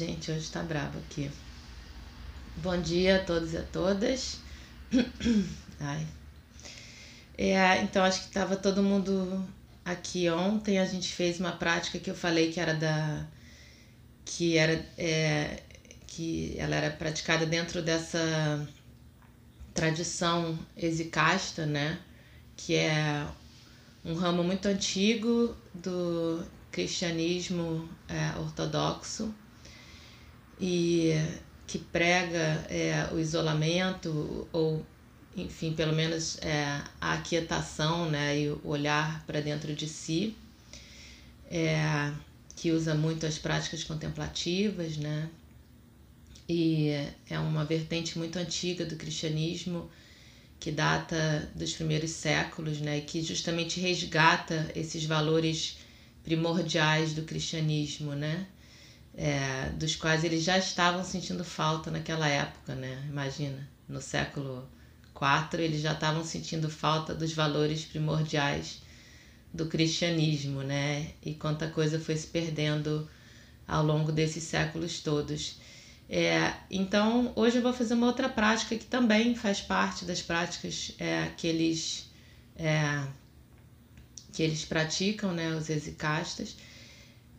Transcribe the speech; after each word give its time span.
gente, 0.00 0.30
hoje 0.30 0.50
tá 0.50 0.62
bravo 0.62 0.98
aqui. 0.98 1.30
Bom 2.56 2.80
dia 2.80 3.16
a 3.16 3.18
todos 3.22 3.52
e 3.52 3.58
a 3.58 3.62
todas. 3.62 4.38
Ai. 5.78 6.06
É, 7.36 7.82
então 7.82 8.02
acho 8.02 8.22
que 8.22 8.32
tava 8.32 8.56
todo 8.56 8.82
mundo 8.82 9.46
aqui 9.84 10.30
ontem. 10.30 10.78
A 10.78 10.86
gente 10.86 11.12
fez 11.12 11.38
uma 11.38 11.52
prática 11.52 11.98
que 11.98 12.08
eu 12.10 12.14
falei 12.14 12.50
que 12.50 12.58
era 12.58 12.72
da 12.72 13.26
que 14.24 14.56
era 14.56 14.82
é, 14.96 15.62
que 16.06 16.54
ela 16.56 16.76
era 16.76 16.90
praticada 16.90 17.44
dentro 17.44 17.82
dessa 17.82 18.66
tradição 19.74 20.58
exicasta, 20.78 21.66
né? 21.66 21.98
Que 22.56 22.74
é 22.74 23.26
um 24.02 24.14
ramo 24.14 24.42
muito 24.42 24.66
antigo 24.66 25.54
do 25.74 26.42
cristianismo 26.72 27.86
é, 28.08 28.38
ortodoxo 28.38 29.34
e 30.60 31.12
que 31.66 31.78
prega 31.78 32.66
é, 32.68 33.08
o 33.12 33.18
isolamento 33.18 34.48
ou 34.52 34.84
enfim 35.36 35.72
pelo 35.72 35.92
menos 35.94 36.38
é, 36.38 36.82
a 37.00 37.14
aquietação 37.14 38.10
né 38.10 38.38
e 38.38 38.50
o 38.50 38.60
olhar 38.64 39.24
para 39.26 39.40
dentro 39.40 39.74
de 39.74 39.88
si 39.88 40.36
é, 41.50 42.12
que 42.56 42.72
usa 42.72 42.94
muito 42.94 43.24
as 43.26 43.38
práticas 43.38 43.84
contemplativas 43.84 44.96
né 44.96 45.28
e 46.48 46.90
é 47.28 47.38
uma 47.38 47.64
vertente 47.64 48.18
muito 48.18 48.38
antiga 48.38 48.84
do 48.84 48.96
cristianismo 48.96 49.88
que 50.58 50.70
data 50.70 51.48
dos 51.54 51.72
primeiros 51.72 52.10
séculos 52.10 52.80
né 52.80 52.98
e 52.98 53.02
que 53.02 53.22
justamente 53.22 53.80
resgata 53.80 54.70
esses 54.74 55.04
valores 55.04 55.78
primordiais 56.22 57.14
do 57.14 57.22
cristianismo, 57.22 58.14
né? 58.14 58.46
É, 59.22 59.68
dos 59.74 59.96
quais 59.96 60.24
eles 60.24 60.42
já 60.42 60.56
estavam 60.56 61.04
sentindo 61.04 61.44
falta 61.44 61.90
naquela 61.90 62.26
época, 62.26 62.74
né? 62.74 63.04
Imagina, 63.06 63.68
no 63.86 64.00
século 64.00 64.66
IV 65.14 65.62
eles 65.62 65.82
já 65.82 65.92
estavam 65.92 66.24
sentindo 66.24 66.70
falta 66.70 67.14
dos 67.14 67.34
valores 67.34 67.84
primordiais 67.84 68.80
do 69.52 69.66
cristianismo, 69.66 70.62
né? 70.62 71.12
E 71.22 71.34
quanta 71.34 71.68
coisa 71.68 72.00
foi 72.00 72.16
se 72.16 72.28
perdendo 72.28 73.06
ao 73.68 73.84
longo 73.84 74.10
desses 74.10 74.44
séculos 74.44 75.00
todos. 75.00 75.58
É, 76.08 76.54
então, 76.70 77.30
hoje 77.36 77.58
eu 77.58 77.62
vou 77.62 77.74
fazer 77.74 77.92
uma 77.92 78.06
outra 78.06 78.28
prática 78.28 78.74
que 78.74 78.86
também 78.86 79.34
faz 79.34 79.60
parte 79.60 80.06
das 80.06 80.22
práticas 80.22 80.92
é, 80.98 81.30
que 81.36 81.46
eles 81.46 82.10
é, 82.56 83.06
que 84.32 84.42
eles 84.42 84.64
praticam, 84.64 85.32
né, 85.32 85.54
os 85.54 85.68
exicastas. 85.68 86.56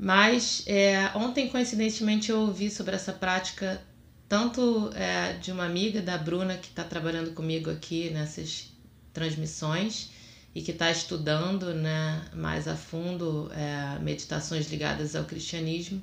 Mas 0.04 0.64
é, 0.66 1.12
ontem, 1.14 1.48
coincidentemente, 1.48 2.32
eu 2.32 2.40
ouvi 2.40 2.72
sobre 2.72 2.96
essa 2.96 3.14
prática 3.14 3.80
tanto 4.28 4.90
é, 4.96 5.34
de 5.34 5.52
uma 5.52 5.64
amiga 5.64 6.02
da 6.02 6.18
Bruna, 6.18 6.58
que 6.58 6.70
está 6.70 6.84
trabalhando 6.84 7.36
comigo 7.36 7.70
aqui 7.70 8.10
nessas 8.10 8.72
transmissões 9.14 10.10
e 10.56 10.62
que 10.64 10.72
está 10.72 10.90
estudando 10.90 11.72
né, 11.76 12.26
mais 12.34 12.68
a 12.68 12.76
fundo 12.76 13.52
é, 13.54 14.00
meditações 14.00 14.72
ligadas 14.72 15.16
ao 15.16 15.26
cristianismo, 15.26 16.02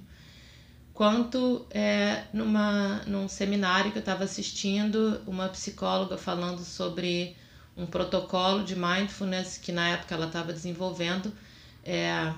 quanto 0.95 1.67
é, 1.69 2.23
numa, 2.33 3.03
num 3.05 3.27
seminário 3.27 3.91
que 3.91 3.99
eu 3.99 4.01
estava 4.01 4.23
assistindo, 4.23 5.21
uma 5.27 5.49
psicóloga 5.49 6.17
falando 6.17 6.61
sobre 6.61 7.35
um 7.77 7.85
protocolo 7.85 8.63
de 8.63 8.77
mindfulness 8.77 9.59
que 9.59 9.73
na 9.73 9.89
época 9.89 10.15
ela 10.15 10.27
estava 10.27 10.53
desenvolvendo, 10.53 11.33
é, 11.85 12.33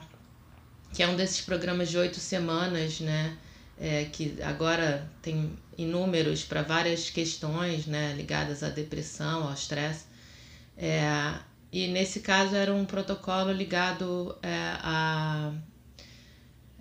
que 0.92 1.02
é 1.02 1.08
um 1.08 1.16
desses 1.16 1.40
programas 1.40 1.88
de 1.88 1.98
oito 1.98 2.18
semanas, 2.18 3.00
né? 3.00 3.36
É, 3.78 4.04
que 4.06 4.36
agora 4.42 5.10
tem 5.22 5.56
inúmeros 5.78 6.44
para 6.44 6.60
várias 6.62 7.08
questões 7.08 7.86
né, 7.86 8.12
ligadas 8.14 8.62
à 8.62 8.68
depressão, 8.68 9.48
ao 9.48 9.54
estresse. 9.54 10.04
É, 10.76 11.34
e 11.72 11.88
nesse 11.88 12.20
caso 12.20 12.54
era 12.54 12.74
um 12.74 12.84
protocolo 12.84 13.52
ligado 13.52 14.36
é, 14.42 14.76
a. 14.82 15.52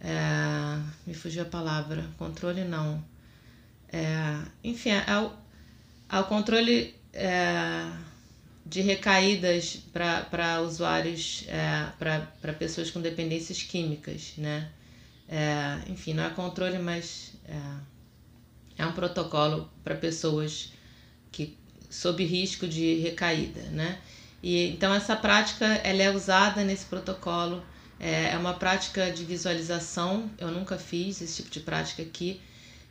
É, 0.01 0.79
me 1.05 1.13
fugiu 1.13 1.43
a 1.43 1.45
palavra, 1.45 2.05
controle 2.17 2.63
não. 2.63 3.03
É, 3.91 4.39
enfim, 4.63 4.91
ao, 5.07 5.41
ao 6.07 6.25
controle 6.25 6.95
é, 7.13 7.89
de 8.69 8.81
recaídas 8.81 9.79
para 9.91 10.61
usuários, 10.61 11.43
é, 11.47 11.91
para 11.97 12.53
pessoas 12.53 12.91
com 12.91 13.01
dependências 13.01 13.63
químicas, 13.63 14.33
né? 14.37 14.69
É, 15.27 15.79
enfim, 15.87 16.13
não 16.13 16.23
é 16.23 16.29
controle, 16.29 16.77
mas 16.77 17.33
é, 17.47 18.83
é 18.83 18.85
um 18.85 18.91
protocolo 18.91 19.69
para 19.83 19.95
pessoas 19.95 20.71
que 21.31 21.57
sob 21.89 22.23
risco 22.23 22.67
de 22.67 22.95
recaída, 22.99 23.61
né? 23.71 23.99
E 24.41 24.67
então 24.67 24.93
essa 24.93 25.15
prática 25.15 25.65
ela 25.65 26.03
é 26.03 26.11
usada 26.11 26.63
nesse 26.63 26.85
protocolo. 26.85 27.63
É, 27.99 28.29
é 28.29 28.37
uma 28.37 28.53
prática 28.53 29.11
de 29.11 29.25
visualização. 29.25 30.29
Eu 30.37 30.51
nunca 30.51 30.77
fiz 30.77 31.21
esse 31.21 31.37
tipo 31.37 31.49
de 31.49 31.59
prática 31.59 32.03
aqui, 32.03 32.39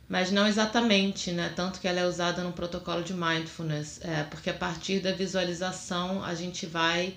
mas 0.09 0.31
não 0.31 0.47
exatamente, 0.47 1.31
né? 1.31 1.53
Tanto 1.55 1.79
que 1.79 1.87
ela 1.87 1.99
é 1.99 2.07
usada 2.07 2.43
no 2.43 2.51
protocolo 2.51 3.03
de 3.03 3.13
mindfulness, 3.13 3.99
é, 4.03 4.23
porque 4.23 4.49
a 4.49 4.53
partir 4.53 4.99
da 4.99 5.11
visualização 5.11 6.23
a 6.23 6.33
gente 6.33 6.65
vai 6.65 7.13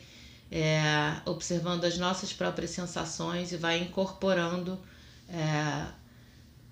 é, 0.50 1.16
observando 1.24 1.84
as 1.86 1.96
nossas 1.96 2.34
próprias 2.34 2.70
sensações 2.72 3.50
e 3.50 3.56
vai 3.56 3.78
incorporando 3.78 4.78
é, 5.26 5.86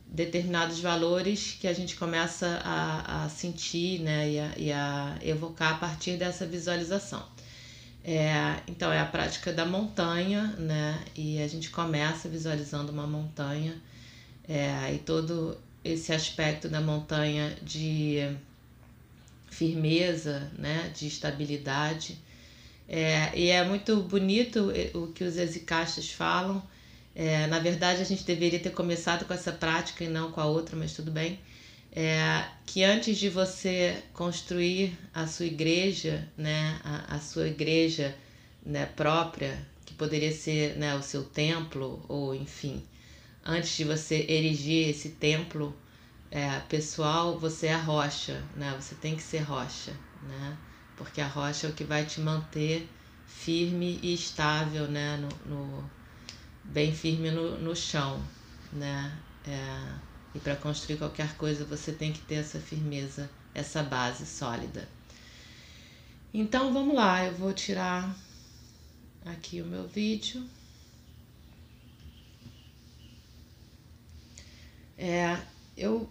determinados 0.06 0.78
valores 0.80 1.56
que 1.58 1.66
a 1.66 1.72
gente 1.72 1.96
começa 1.96 2.60
a, 2.64 3.24
a 3.24 3.28
sentir 3.30 4.00
né? 4.00 4.30
e, 4.30 4.38
a, 4.38 4.52
e 4.58 4.72
a 4.72 5.18
evocar 5.22 5.72
a 5.72 5.78
partir 5.78 6.18
dessa 6.18 6.44
visualização. 6.44 7.24
É, 8.04 8.56
então 8.68 8.92
é 8.92 8.98
a 8.98 9.06
prática 9.06 9.52
da 9.52 9.64
montanha, 9.64 10.54
né? 10.58 11.02
E 11.14 11.40
a 11.42 11.48
gente 11.48 11.70
começa 11.70 12.28
visualizando 12.28 12.92
uma 12.92 13.06
montanha 13.06 13.80
é, 14.48 14.94
e 14.94 14.98
todo 14.98 15.56
esse 15.84 16.12
aspecto 16.12 16.68
da 16.68 16.80
montanha 16.80 17.56
de 17.62 18.36
firmeza, 19.50 20.50
né, 20.58 20.90
de 20.94 21.06
estabilidade. 21.06 22.18
É, 22.88 23.30
e 23.36 23.48
é 23.48 23.64
muito 23.64 23.96
bonito 24.02 24.72
o 24.94 25.08
que 25.08 25.24
os 25.24 25.36
exicastas 25.36 26.10
falam. 26.10 26.62
É, 27.14 27.46
na 27.46 27.58
verdade, 27.58 28.00
a 28.00 28.04
gente 28.04 28.24
deveria 28.24 28.58
ter 28.58 28.70
começado 28.70 29.24
com 29.24 29.34
essa 29.34 29.52
prática 29.52 30.04
e 30.04 30.08
não 30.08 30.30
com 30.30 30.40
a 30.40 30.46
outra, 30.46 30.76
mas 30.76 30.92
tudo 30.92 31.10
bem. 31.10 31.38
É, 31.92 32.44
que 32.64 32.84
antes 32.84 33.18
de 33.18 33.28
você 33.28 34.00
construir 34.12 34.96
a 35.12 35.26
sua 35.26 35.46
igreja, 35.46 36.26
né, 36.36 36.80
a, 36.84 37.16
a 37.16 37.20
sua 37.20 37.48
igreja 37.48 38.14
né, 38.64 38.86
própria, 38.86 39.58
que 39.84 39.92
poderia 39.94 40.32
ser 40.32 40.76
né, 40.76 40.94
o 40.94 41.02
seu 41.02 41.24
templo, 41.24 42.04
ou 42.08 42.34
enfim, 42.34 42.82
antes 43.44 43.76
de 43.76 43.84
você 43.84 44.26
erigir 44.28 44.88
esse 44.88 45.10
templo 45.10 45.74
é, 46.30 46.60
pessoal, 46.60 47.38
você 47.38 47.68
é 47.68 47.74
a 47.74 47.80
rocha, 47.80 48.42
né? 48.56 48.76
Você 48.80 48.94
tem 48.94 49.16
que 49.16 49.22
ser 49.22 49.40
rocha, 49.40 49.92
né? 50.22 50.56
Porque 50.96 51.20
a 51.20 51.26
rocha 51.26 51.66
é 51.66 51.70
o 51.70 51.72
que 51.72 51.84
vai 51.84 52.04
te 52.04 52.20
manter 52.20 52.88
firme 53.26 53.98
e 54.02 54.14
estável, 54.14 54.86
né? 54.86 55.16
No, 55.16 55.54
no 55.54 55.90
bem 56.64 56.94
firme 56.94 57.30
no, 57.30 57.58
no 57.58 57.74
chão, 57.74 58.22
né? 58.72 59.16
É, 59.46 59.94
e 60.34 60.38
para 60.38 60.54
construir 60.54 60.98
qualquer 60.98 61.34
coisa 61.36 61.64
você 61.64 61.92
tem 61.92 62.12
que 62.12 62.20
ter 62.20 62.36
essa 62.36 62.60
firmeza, 62.60 63.28
essa 63.54 63.82
base 63.82 64.24
sólida. 64.26 64.88
Então 66.32 66.72
vamos 66.72 66.94
lá, 66.94 67.24
eu 67.24 67.34
vou 67.34 67.52
tirar 67.52 68.14
aqui 69.26 69.60
o 69.60 69.66
meu 69.66 69.88
vídeo. 69.88 70.46
É, 75.02 75.34
eu 75.78 76.06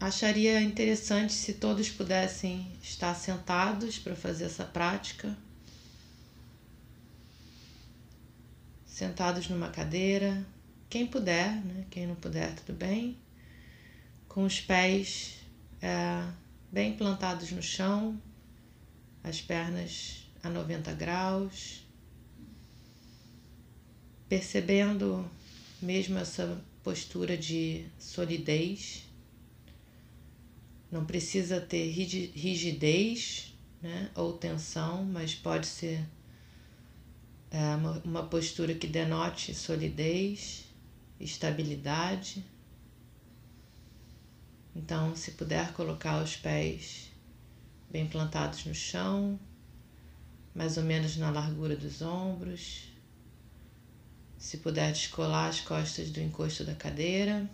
acharia 0.00 0.60
interessante 0.60 1.32
se 1.32 1.54
todos 1.54 1.88
pudessem 1.88 2.66
estar 2.82 3.14
sentados 3.14 4.00
para 4.00 4.16
fazer 4.16 4.46
essa 4.46 4.64
prática. 4.64 5.38
Sentados 8.84 9.48
numa 9.48 9.68
cadeira, 9.68 10.44
quem 10.90 11.06
puder, 11.06 11.54
né? 11.64 11.86
quem 11.88 12.04
não 12.04 12.16
puder, 12.16 12.52
tudo 12.56 12.76
bem. 12.76 13.16
Com 14.28 14.42
os 14.42 14.60
pés 14.60 15.36
é, 15.80 16.26
bem 16.68 16.96
plantados 16.96 17.52
no 17.52 17.62
chão, 17.62 18.20
as 19.22 19.40
pernas 19.40 20.26
a 20.42 20.48
90 20.50 20.92
graus, 20.94 21.86
percebendo 24.28 25.30
mesmo 25.80 26.18
essa 26.18 26.60
postura 26.82 27.36
de 27.36 27.86
solidez. 27.98 29.04
Não 30.90 31.04
precisa 31.04 31.60
ter 31.60 31.90
rigidez 31.90 33.54
né, 33.80 34.10
ou 34.14 34.34
tensão, 34.34 35.04
mas 35.04 35.34
pode 35.34 35.66
ser 35.66 36.04
é, 37.50 37.74
uma, 37.76 38.02
uma 38.04 38.22
postura 38.24 38.74
que 38.74 38.86
denote 38.86 39.54
solidez, 39.54 40.64
estabilidade. 41.18 42.44
Então, 44.74 45.14
se 45.14 45.32
puder 45.32 45.72
colocar 45.72 46.22
os 46.22 46.36
pés 46.36 47.10
bem 47.90 48.06
plantados 48.06 48.64
no 48.64 48.74
chão, 48.74 49.38
mais 50.54 50.76
ou 50.78 50.82
menos 50.82 51.16
na 51.16 51.30
largura 51.30 51.76
dos 51.76 52.00
ombros. 52.00 52.91
Se 54.42 54.56
puder 54.56 54.92
descolar 54.92 55.46
as 55.46 55.60
costas 55.60 56.10
do 56.10 56.20
encosto 56.20 56.64
da 56.64 56.74
cadeira, 56.74 57.48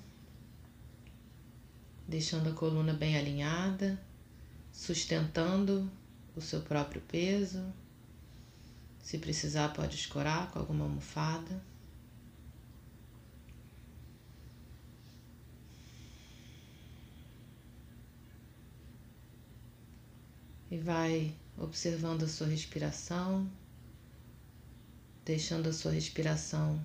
deixando 2.09 2.49
a 2.49 2.55
coluna 2.55 2.95
bem 2.95 3.15
alinhada, 3.15 4.01
sustentando 4.73 5.93
o 6.35 6.41
seu 6.41 6.63
próprio 6.63 7.03
peso. 7.03 7.63
Se 9.03 9.19
precisar, 9.19 9.69
pode 9.75 9.97
escorar 9.97 10.51
com 10.51 10.61
alguma 10.61 10.85
almofada. 10.85 11.63
e 20.71 20.77
vai 20.77 21.35
observando 21.57 22.25
a 22.25 22.29
sua 22.29 22.47
respiração, 22.47 23.51
deixando 25.29 25.69
a 25.69 25.73
sua 25.75 25.93
respiração 25.93 26.83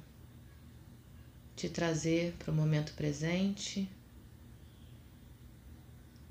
te 1.55 1.69
trazer 1.69 2.33
para 2.33 2.51
o 2.51 2.53
momento 2.53 2.91
presente, 2.93 3.89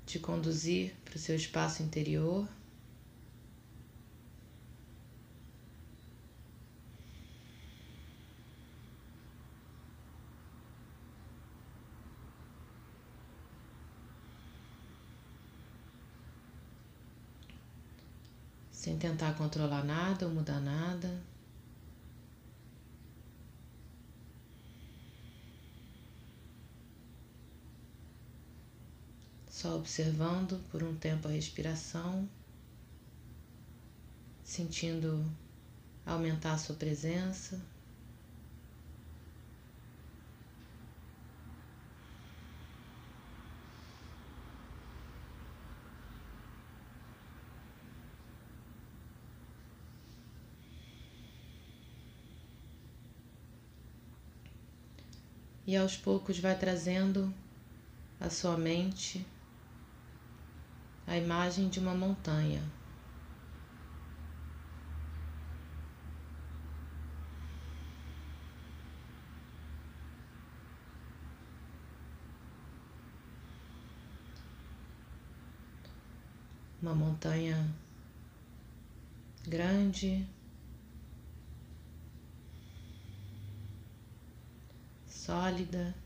te 0.05 0.19
conduzir 0.19 0.93
para 1.03 1.15
o 1.15 1.19
seu 1.19 1.35
espaço 1.35 1.81
interior. 1.81 2.47
sem 18.71 18.97
tentar 18.97 19.33
controlar 19.37 19.85
nada 19.85 20.25
ou 20.27 20.33
mudar 20.33 20.59
nada. 20.59 21.32
Só 29.63 29.77
observando 29.77 30.59
por 30.69 30.83
um 30.83 30.93
tempo 30.93 31.25
a 31.25 31.31
respiração, 31.31 32.27
sentindo 34.43 35.23
aumentar 36.05 36.51
a 36.51 36.57
sua 36.57 36.75
presença. 36.75 37.61
e 55.65 55.77
aos 55.77 55.95
poucos 55.95 56.37
vai 56.37 56.59
trazendo 56.59 57.33
à 58.19 58.29
sua 58.29 58.57
mente 58.57 59.25
a 61.07 61.17
imagem 61.17 61.69
de 61.69 61.79
uma 61.79 61.93
montanha. 61.93 62.61
Uma 76.81 76.93
montanha 76.93 77.73
grande, 79.47 80.27
sólida. 85.07 86.02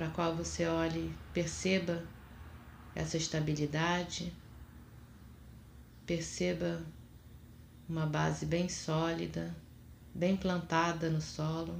Para 0.00 0.08
a 0.08 0.12
qual 0.12 0.34
você 0.34 0.64
olhe, 0.64 1.14
perceba 1.34 2.02
essa 2.94 3.18
estabilidade, 3.18 4.32
perceba 6.06 6.82
uma 7.86 8.06
base 8.06 8.46
bem 8.46 8.66
sólida, 8.66 9.54
bem 10.14 10.38
plantada 10.38 11.10
no 11.10 11.20
solo. 11.20 11.78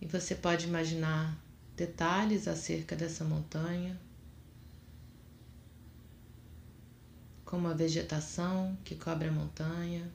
E 0.00 0.06
você 0.06 0.34
pode 0.34 0.66
imaginar 0.66 1.38
detalhes 1.76 2.48
acerca 2.48 2.96
dessa 2.96 3.22
montanha, 3.22 3.96
como 7.50 7.66
a 7.66 7.74
vegetação 7.74 8.78
que 8.84 8.94
cobre 8.94 9.26
a 9.26 9.32
montanha, 9.32 10.08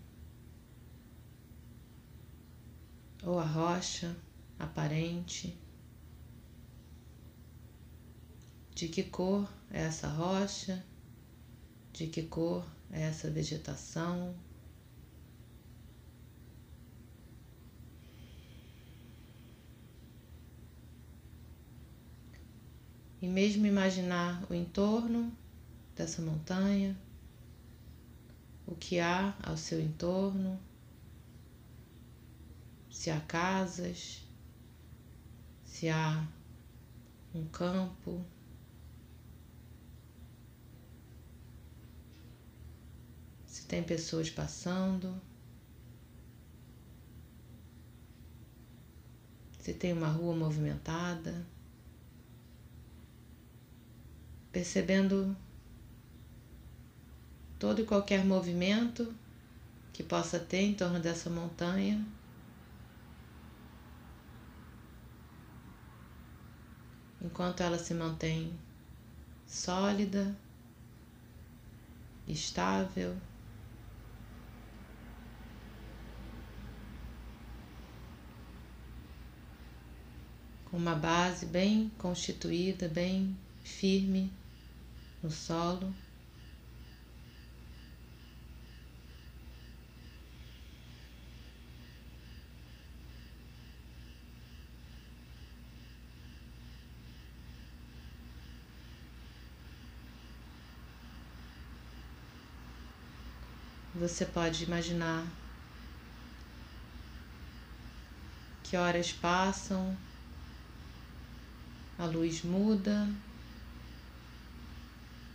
ou 3.21 3.37
a 3.37 3.43
rocha 3.43 4.15
aparente. 4.57 5.53
De 8.73 8.87
que 8.87 9.03
cor 9.03 9.51
é 9.69 9.81
essa 9.81 10.07
rocha? 10.07 10.81
De 11.91 12.07
que 12.07 12.23
cor 12.23 12.65
é 12.89 13.01
essa 13.01 13.29
vegetação? 13.29 14.33
e 23.21 23.27
mesmo 23.27 23.65
imaginar 23.65 24.45
o 24.51 24.53
entorno 24.53 25.35
dessa 25.95 26.21
montanha, 26.21 26.95
o 28.65 28.75
que 28.75 28.99
há 28.99 29.35
ao 29.43 29.57
seu 29.57 29.79
entorno, 29.79 30.59
se 32.89 33.09
há 33.09 33.19
casas, 33.21 34.27
se 35.63 35.89
há 35.89 36.27
um 37.33 37.45
campo, 37.47 38.25
se 43.45 43.65
tem 43.65 43.83
pessoas 43.83 44.29
passando, 44.29 45.21
se 49.59 49.73
tem 49.73 49.93
uma 49.93 50.07
rua 50.07 50.35
movimentada. 50.35 51.45
percebendo 54.55 55.35
todo 57.65 57.81
e 57.81 57.85
qualquer 57.85 58.23
movimento 58.23 59.11
que 59.91 60.03
possa 60.03 60.37
ter 60.37 60.61
em 60.61 60.75
torno 60.75 60.99
dessa 60.99 61.31
montanha. 61.31 62.05
Enquanto 67.19 67.61
ela 67.61 67.79
se 67.79 67.91
mantém 67.95 68.53
sólida, 69.47 70.37
estável. 72.27 73.17
Com 80.65 80.77
uma 80.77 80.93
base 80.93 81.47
bem 81.47 81.91
constituída, 81.97 82.87
bem 82.87 83.35
firme 83.63 84.31
no 85.23 85.31
solo. 85.31 86.04
Você 104.07 104.23
pode 104.23 104.63
imaginar 104.63 105.25
que 108.63 108.77
horas 108.77 109.11
passam, 109.11 109.97
a 111.97 112.05
luz 112.05 112.43
muda, 112.43 113.09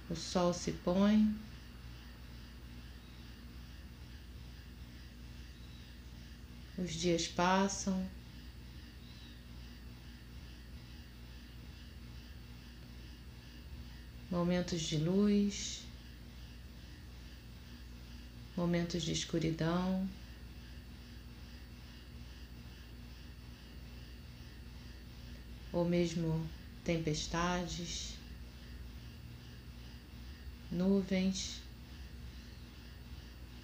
o 0.09 0.15
sol 0.15 0.55
se 0.55 0.71
põe. 0.71 1.35
Os 6.79 6.93
dias 6.93 7.27
passam. 7.27 8.09
Momentos 14.31 14.81
de 14.81 14.97
luz, 14.97 15.90
momentos 18.57 19.03
de 19.03 19.13
escuridão. 19.13 20.09
Ou 25.73 25.85
mesmo 25.85 26.49
tempestades, 26.85 28.15
nuvens 30.71 31.61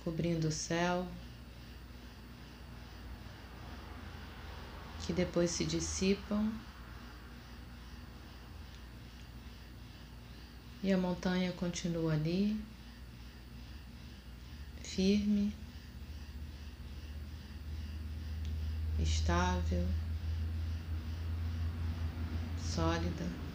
cobrindo 0.05 0.47
o 0.47 0.53
céu, 0.53 1.05
que 5.05 5.13
depois 5.13 5.51
se 5.51 5.65
dissipam 5.65 6.53
e 10.81 10.93
a 10.93 10.97
montanha 10.97 11.51
continua 11.53 12.13
ali 12.13 12.57
firme, 14.97 15.53
estável, 18.99 19.87
sólida. 22.75 23.46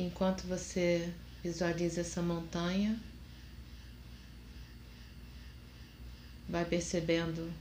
Enquanto 0.00 0.46
você 0.46 1.12
visualiza 1.42 2.02
essa 2.02 2.22
montanha, 2.22 2.96
vai 6.48 6.64
percebendo 6.64 7.52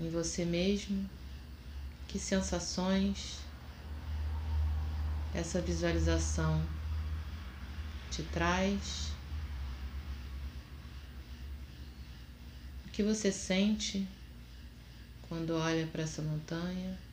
em 0.00 0.08
você 0.08 0.46
mesmo 0.46 1.06
que 2.08 2.18
sensações 2.18 3.40
essa 5.34 5.60
visualização 5.60 6.66
te 8.10 8.22
traz, 8.22 9.12
o 12.86 12.90
que 12.90 13.02
você 13.02 13.30
sente 13.30 14.08
quando 15.28 15.50
olha 15.50 15.86
para 15.88 16.04
essa 16.04 16.22
montanha. 16.22 17.03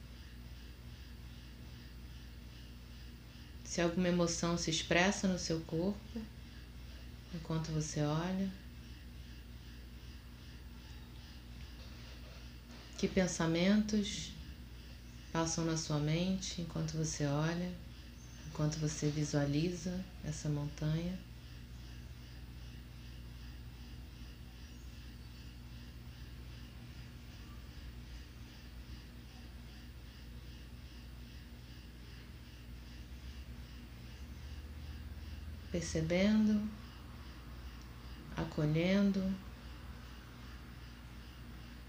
Se 3.72 3.80
alguma 3.80 4.10
emoção 4.10 4.58
se 4.58 4.70
expressa 4.70 5.30
no 5.30 5.40
seu 5.40 5.62
corpo 5.62 6.22
enquanto 7.34 7.72
você 7.72 8.02
olha. 8.02 8.52
Que 12.98 13.08
pensamentos 13.08 14.34
passam 15.32 15.64
na 15.64 15.78
sua 15.78 16.00
mente 16.00 16.62
enquanto 16.62 16.98
você 16.98 17.26
olha, 17.26 17.72
enquanto 18.50 18.76
você 18.76 19.08
visualiza 19.08 20.04
essa 20.26 20.50
montanha. 20.50 21.18
Percebendo, 35.82 36.70
acolhendo, 38.38 39.36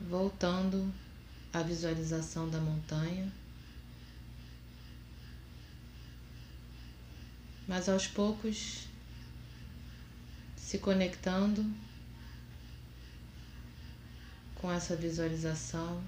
voltando 0.00 0.90
à 1.52 1.62
visualização 1.62 2.48
da 2.48 2.58
montanha. 2.58 3.30
Mas 7.68 7.86
aos 7.86 8.06
poucos 8.06 8.88
se 10.56 10.78
conectando 10.78 11.70
com 14.54 14.72
essa 14.72 14.96
visualização, 14.96 16.02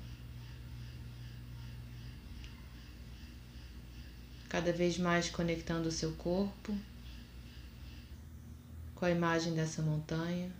cada 4.49 4.73
vez 4.73 4.97
mais 4.97 5.29
conectando 5.29 5.91
o 5.91 5.93
seu 5.93 6.13
corpo 6.13 6.75
com 8.95 9.05
a 9.05 9.11
imagem 9.11 9.55
dessa 9.55 9.83
montanha. 9.83 10.51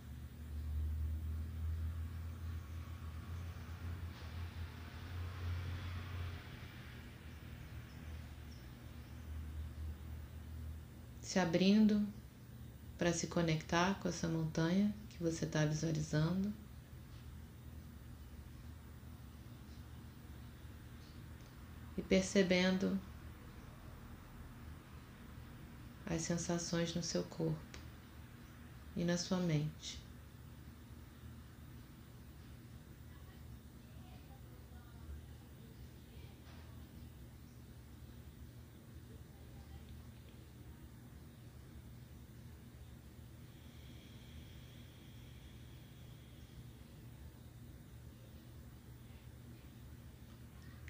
Se 11.21 11.39
abrindo 11.39 12.07
para 12.97 13.11
se 13.11 13.27
conectar 13.27 13.99
com 13.99 14.07
essa 14.07 14.27
montanha 14.27 14.93
que 15.09 15.21
você 15.21 15.45
está 15.45 15.65
visualizando. 15.65 16.53
E 21.97 22.01
percebendo 22.01 22.99
as 26.05 26.21
sensações 26.21 26.93
no 26.93 27.01
seu 27.01 27.23
corpo 27.23 27.74
e 28.95 29.03
na 29.03 29.17
sua 29.17 29.37
mente. 29.37 29.99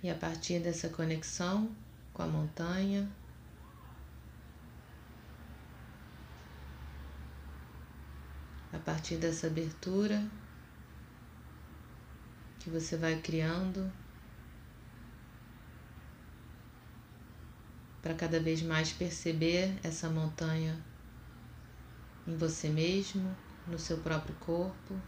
E 0.05 0.09
a 0.11 0.13
partir 0.13 0.59
dessa 0.59 0.87
conexão 0.87 1.67
com 2.13 2.21
a 2.21 2.27
montanha, 2.27 3.09
partir 8.85 9.17
dessa 9.17 9.47
abertura 9.47 10.23
que 12.59 12.69
você 12.69 12.95
vai 12.95 13.19
criando 13.19 13.91
para 18.01 18.13
cada 18.13 18.39
vez 18.39 18.61
mais 18.61 18.93
perceber 18.93 19.75
essa 19.83 20.07
montanha 20.07 20.79
em 22.27 22.37
você 22.37 22.69
mesmo, 22.69 23.35
no 23.67 23.79
seu 23.79 23.97
próprio 23.97 24.35
corpo. 24.35 25.01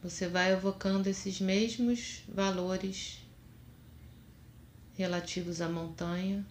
Você 0.00 0.28
vai 0.28 0.52
evocando 0.52 1.08
esses 1.08 1.40
mesmos 1.40 2.22
valores 2.28 3.20
relativos 4.96 5.60
à 5.60 5.68
montanha 5.68 6.46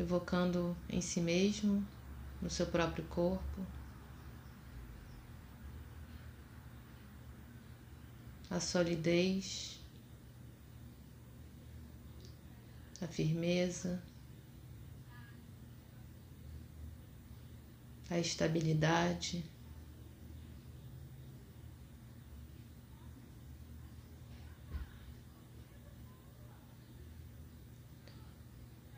evocando 0.00 0.74
em 0.88 1.02
si 1.02 1.20
mesmo, 1.20 1.86
no 2.40 2.48
seu 2.48 2.66
próprio 2.66 3.04
corpo, 3.04 3.66
a 8.48 8.58
solidez, 8.58 9.78
a 13.02 13.06
firmeza, 13.06 14.02
a 18.08 18.18
estabilidade. 18.18 19.44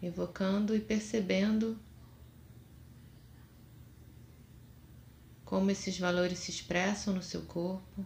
Evocando 0.03 0.75
e 0.75 0.81
percebendo 0.81 1.79
como 5.45 5.71
esses 5.71 5.97
valores 5.99 6.41
se 6.41 6.51
expressam 6.51 7.15
no 7.15 7.23
seu 7.23 7.43
corpo. 7.43 8.05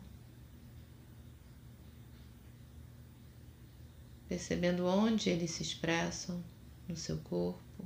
percebendo 4.28 4.86
onde 4.86 5.30
eles 5.30 5.52
se 5.52 5.62
expressam 5.62 6.42
no 6.88 6.96
seu 6.96 7.18
corpo. 7.18 7.84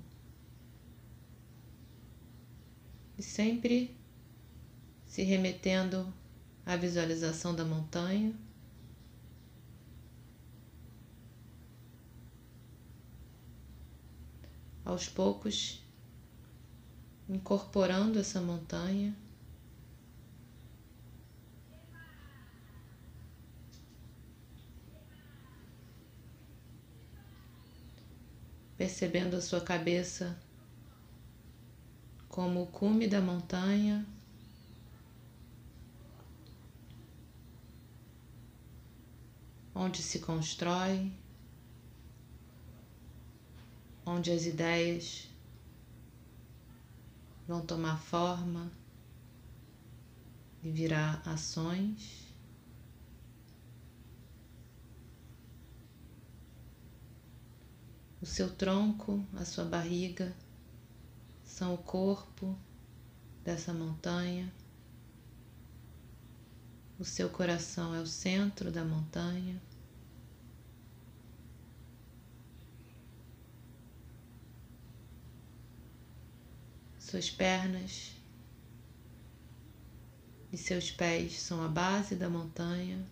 E 3.16 3.22
sempre 3.22 3.96
se 5.06 5.22
remetendo 5.22 6.12
à 6.64 6.76
visualização 6.76 7.54
da 7.54 7.64
montanha. 7.64 8.34
Aos 14.90 15.08
poucos, 15.08 15.80
incorporando 17.28 18.18
essa 18.18 18.40
montanha. 18.40 19.16
percebendo 28.76 29.36
a 29.36 29.42
sua 29.42 29.60
cabeça 29.60 30.36
como 32.28 32.62
o 32.62 32.66
cume 32.66 33.06
da 33.06 33.20
montanha. 33.20 34.04
Onde 39.72 40.02
se 40.02 40.18
constrói, 40.18 41.12
onde 44.04 44.30
as 44.30 44.46
ideias 44.46 45.28
vão 47.46 47.60
tomar 47.60 47.98
forma 48.00 48.70
e 50.62 50.70
virar 50.70 51.22
ações. 51.26 52.28
O 58.22 58.26
seu 58.26 58.54
tronco, 58.54 59.24
a 59.34 59.44
sua 59.44 59.64
barriga 59.64 60.34
são 61.42 61.74
o 61.74 61.78
corpo 61.78 62.56
dessa 63.42 63.72
montanha. 63.72 64.52
O 66.98 67.04
seu 67.04 67.30
coração 67.30 67.94
é 67.94 68.00
o 68.00 68.06
centro 68.06 68.70
da 68.70 68.84
montanha. 68.84 69.60
Suas 77.10 77.28
pernas 77.28 78.12
e 80.52 80.56
seus 80.56 80.92
pés 80.92 81.40
são 81.40 81.60
a 81.64 81.66
base 81.66 82.14
da 82.14 82.30
montanha. 82.30 83.04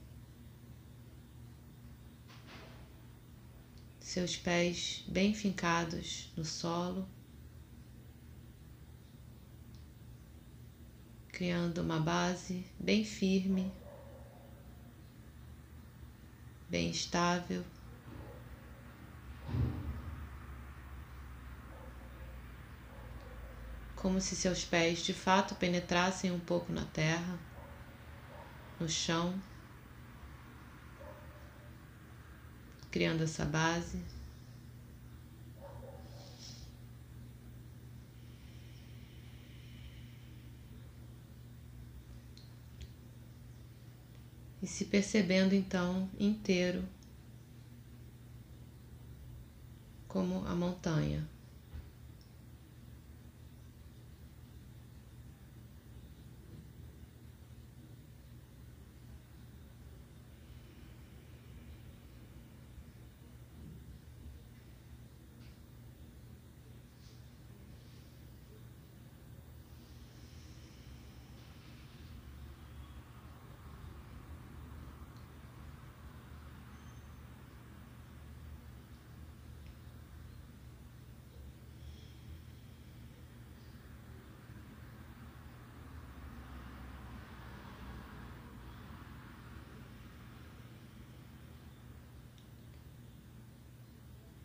seus 4.01 4.37
pés 4.37 5.03
bem 5.09 5.35
fincados 5.35 6.33
no 6.37 6.45
solo, 6.45 7.09
criando 11.31 11.83
uma 11.83 11.99
base 11.99 12.65
bem 12.79 13.05
firme, 13.05 13.73
bem 16.71 16.89
estável. 16.89 17.65
Como 24.01 24.21
se 24.21 24.37
seus 24.37 24.65
pés 24.65 25.01
de 25.01 25.13
fato 25.13 25.55
penetrassem 25.57 26.31
um 26.31 26.39
pouco 26.39 26.73
na 26.73 26.85
terra, 26.85 27.39
no 28.79 28.89
chão. 28.89 29.35
criando 32.91 33.23
essa 33.23 33.45
base. 33.45 34.03
E 44.61 44.67
se 44.67 44.87
percebendo 44.87 45.55
então 45.55 46.11
inteiro 46.19 46.85
como 50.09 50.45
a 50.47 50.55
montanha. 50.55 51.38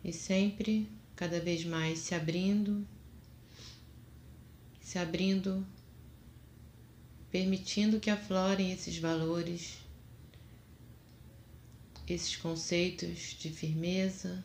E 0.04 0.12
sempre 0.12 0.86
cada 1.16 1.40
vez 1.40 1.64
mais 1.64 1.98
se 2.00 2.14
abrindo, 2.14 2.86
se 4.80 4.98
abrindo, 4.98 5.66
permitindo 7.30 7.98
que 7.98 8.10
aflorem 8.10 8.70
esses 8.70 8.98
valores, 8.98 9.78
esses 12.06 12.36
conceitos 12.36 13.34
de 13.38 13.50
firmeza, 13.50 14.44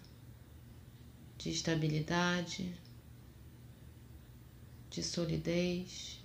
de 1.38 1.50
estabilidade, 1.50 2.74
de 4.90 5.04
solidez, 5.04 6.20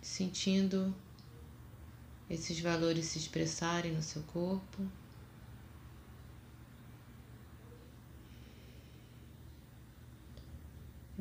sentindo 0.00 0.94
esses 2.30 2.58
valores 2.60 3.06
se 3.06 3.18
expressarem 3.18 3.92
no 3.92 4.02
seu 4.02 4.22
corpo. 4.22 4.82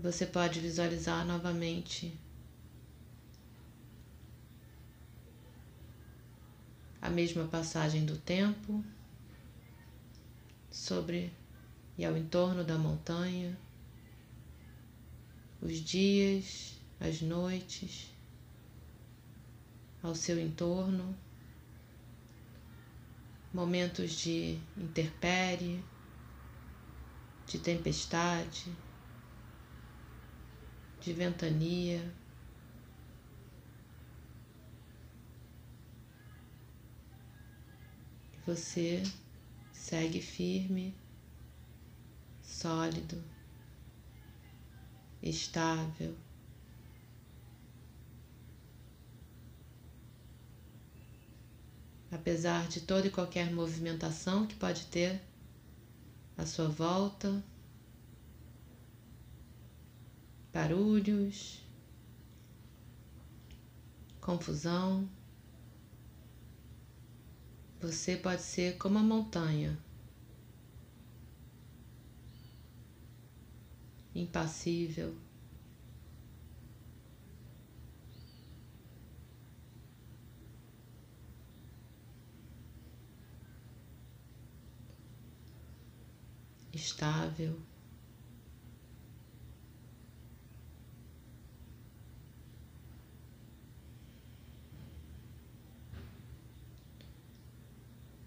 Você 0.04 0.26
pode 0.26 0.60
visualizar 0.60 1.26
novamente. 1.26 2.14
A 7.02 7.10
mesma 7.10 7.46
passagem 7.46 8.06
do 8.06 8.18
tempo 8.18 8.84
sobre 10.70 11.32
e 11.98 12.04
ao 12.04 12.18
entorno 12.18 12.66
da 12.66 12.78
montanha, 12.78 13.58
os 15.62 15.78
dias, 15.78 16.76
as 17.00 17.22
noites, 17.22 18.12
ao 20.02 20.14
seu 20.14 20.38
entorno, 20.38 21.16
momentos 23.54 24.12
de 24.12 24.60
interpérie, 24.76 25.82
de 27.48 27.58
tempestade 27.58 28.70
de 31.04 31.12
ventania. 31.12 32.14
Você 38.46 39.04
segue 39.72 40.22
firme 40.22 40.96
sólido, 42.42 43.22
estável. 45.22 46.16
Apesar 52.12 52.68
de 52.68 52.82
toda 52.82 53.08
e 53.08 53.12
qualquer 53.12 53.52
movimentação 53.52 54.46
que 54.46 54.56
pode 54.56 54.86
ter 54.86 55.22
à 56.38 56.46
sua 56.46 56.68
volta, 56.70 57.44
barulhos, 60.54 61.64
confusão. 64.22 65.10
Você 67.82 68.16
pode 68.16 68.42
ser 68.42 68.78
como 68.78 68.98
a 68.98 69.04
montanha, 69.04 69.78
impassível. 74.16 75.16
Estável. 86.74 87.73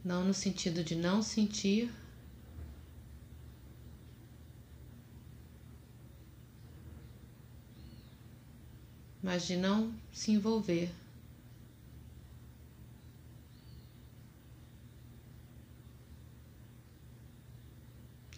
Não 0.07 0.25
no 0.25 0.33
sentido 0.33 0.85
de 0.85 0.95
não 0.95 1.21
sentir, 1.21 1.93
mas 9.21 9.45
de 9.49 9.57
não 9.57 9.93
se 10.13 10.31
envolver. 10.31 10.95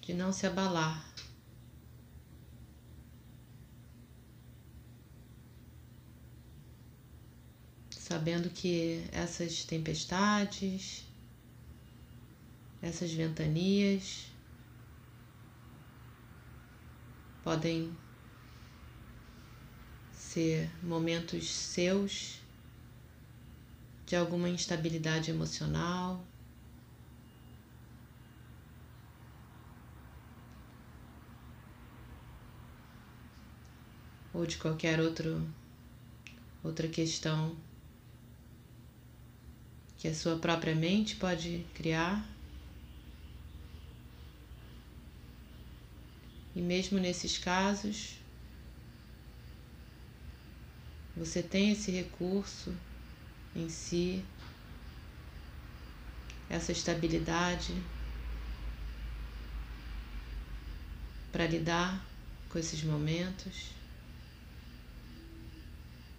De 0.01 0.15
não 0.15 0.33
se 0.33 0.47
abalar. 0.47 1.07
Sabendo 7.91 8.49
que 8.49 9.05
essas 9.13 9.65
tempestades, 9.65 11.08
essas 12.81 13.13
ventanias 13.13 14.27
podem 17.43 17.97
ser 20.13 20.71
momentos 20.83 21.51
seus 21.51 22.41
de 24.07 24.17
alguma 24.17 24.49
instabilidade 24.49 25.31
emocional. 25.31 26.25
Ou 34.33 34.47
de 34.47 34.57
qualquer 34.57 35.01
outro, 35.01 35.47
outra 36.63 36.87
questão 36.87 37.57
que 39.99 40.07
a 40.07 40.15
sua 40.15 40.39
própria 40.39 40.75
mente 40.75 41.17
pode 41.17 41.67
criar. 41.75 42.38
E 46.59 46.61
mesmo 46.61 46.99
nesses 46.99 47.39
casos, 47.39 48.17
você 51.17 51.41
tem 51.41 51.71
esse 51.71 51.93
recurso 51.93 52.75
em 53.55 53.69
si, 53.69 54.25
essa 56.51 56.73
estabilidade 56.73 57.81
para 61.31 61.47
lidar 61.47 62.05
com 62.51 62.59
esses 62.59 62.83
momentos. 62.83 63.69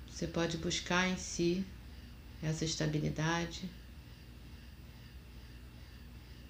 Você 0.09 0.25
pode 0.25 0.55
buscar 0.55 1.09
em 1.09 1.17
si 1.17 1.65
essa 2.41 2.63
estabilidade, 2.63 3.69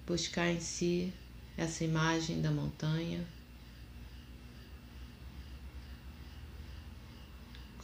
buscar 0.06 0.46
em 0.46 0.60
si 0.60 1.12
essa 1.58 1.82
imagem 1.82 2.40
da 2.40 2.52
montanha. 2.52 3.26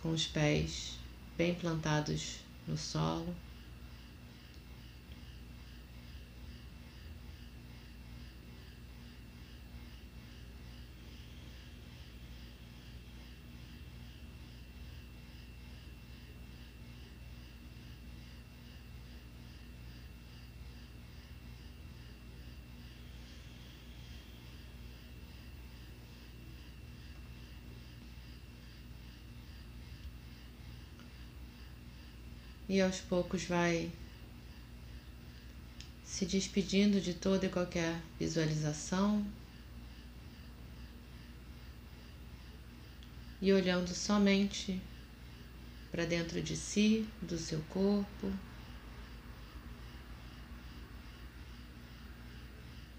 Com 0.07 0.12
os 0.12 0.25
pés 0.29 0.92
bem 1.37 1.53
plantados 1.53 2.37
no 2.64 2.77
solo. 2.77 3.35
E 32.68 32.81
aos 32.81 33.00
poucos 33.00 33.44
vai 33.44 33.90
se 36.05 36.24
despedindo 36.24 37.00
de 37.00 37.14
toda 37.14 37.46
e 37.46 37.48
qualquer 37.48 38.00
visualização 38.18 39.24
e 43.40 43.52
olhando 43.52 43.94
somente 43.94 44.81
para 45.90 46.05
dentro 46.05 46.42
de 46.42 46.57
si, 46.57 47.07
do 47.22 47.38
seu 47.38 47.61
corpo, 47.68 48.33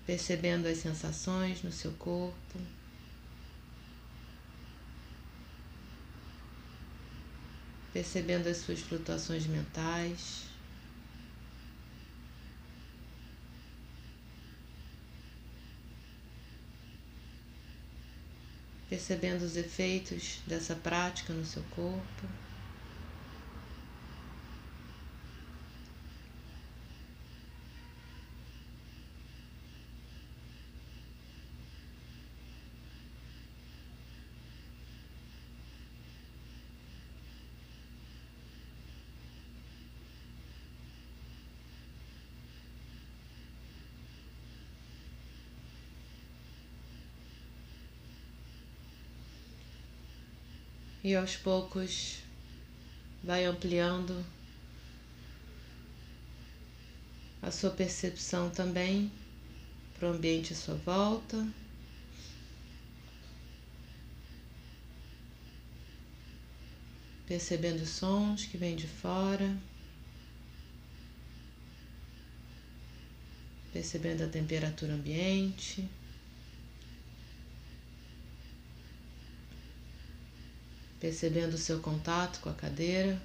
percebendo 0.05 0.67
as 0.67 0.77
sensações 0.77 1.61
no 1.63 1.71
seu 1.71 1.91
corpo. 1.93 2.76
Percebendo 7.97 8.47
as 8.47 8.57
suas 8.57 8.79
flutuações 8.79 9.47
mentais. 9.47 10.43
Percebendo 18.87 19.41
os 19.41 19.57
efeitos 19.57 20.41
dessa 20.45 20.75
prática 20.75 21.33
no 21.33 21.43
seu 21.43 21.63
corpo. 21.71 22.27
E 51.03 51.15
aos 51.15 51.35
poucos 51.35 52.17
vai 53.23 53.45
ampliando 53.45 54.25
a 57.41 57.51
sua 57.51 57.69
percepção 57.69 58.49
também 58.49 59.11
para 59.97 60.09
o 60.09 60.13
ambiente 60.13 60.53
à 60.53 60.55
sua 60.55 60.75
volta. 60.75 61.47
Percebendo 67.25 67.81
os 67.81 67.89
sons 67.89 68.45
que 68.45 68.57
vêm 68.57 68.75
de 68.75 68.87
fora, 68.87 69.57
percebendo 73.73 74.23
a 74.23 74.27
temperatura 74.27 74.93
ambiente. 74.93 75.87
percebendo 80.99 81.53
o 81.53 81.57
seu 81.57 81.79
contato 81.79 82.39
com 82.39 82.49
a 82.49 82.53
cadeira. 82.53 83.21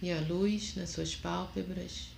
E 0.00 0.10
a 0.10 0.20
luz 0.20 0.74
nas 0.74 0.90
suas 0.90 1.14
pálpebras. 1.14 2.08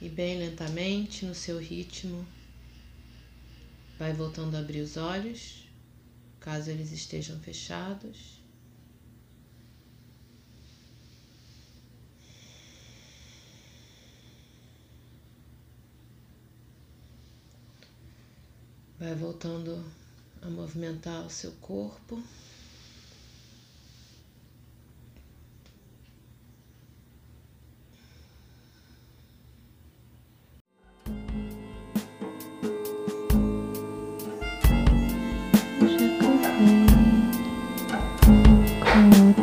E 0.00 0.08
bem 0.08 0.38
lentamente, 0.38 1.24
no 1.24 1.34
seu 1.34 1.58
ritmo, 1.58 2.26
vai 3.98 4.12
voltando 4.12 4.54
a 4.54 4.58
abrir 4.58 4.80
os 4.80 4.96
olhos, 4.96 5.66
caso 6.38 6.70
eles 6.70 6.92
estejam 6.92 7.40
fechados. 7.40 8.45
Vai 18.98 19.14
voltando 19.14 19.84
a 20.40 20.48
movimentar 20.48 21.26
o 21.26 21.30
seu 21.30 21.52
corpo. 21.60 22.22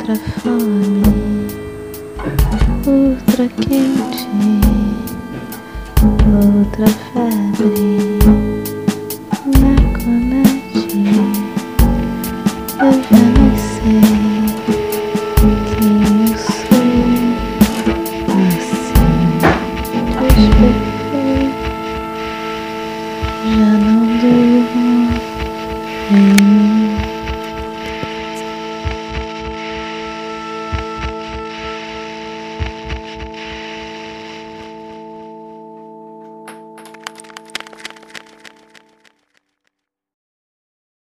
outra 0.04 0.16
fome, 0.16 1.02
outra 2.86 3.48
quente, 3.48 4.13